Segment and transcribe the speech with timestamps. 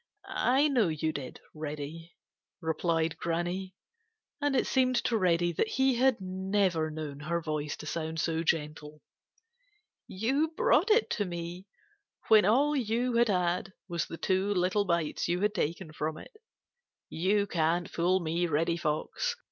[0.27, 2.15] "I know you did, Reddy,"
[2.59, 3.75] replied Granny,
[4.41, 8.41] and it seemed to Reddy that he never had known her voice to sound so
[8.43, 9.03] gentle.
[10.07, 11.67] "You brought it to me
[12.29, 16.35] when all you had had was the two little bites you had taken from it.
[17.07, 19.35] You can't fool me, Reddy Fox.